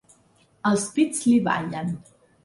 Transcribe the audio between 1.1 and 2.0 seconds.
li ballen.